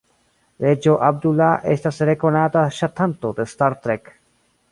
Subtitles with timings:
[0.63, 4.13] Reĝo Abdullah estas rekonata ŝatanto de "Star Trek".